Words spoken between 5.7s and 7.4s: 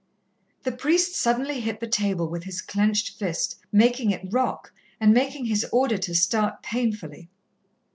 auditor start painfully.